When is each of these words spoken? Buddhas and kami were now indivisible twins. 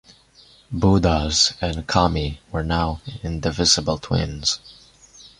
Buddhas 0.71 1.53
and 1.61 1.85
kami 1.85 2.39
were 2.51 2.63
now 2.63 3.01
indivisible 3.21 3.99
twins. 3.99 4.57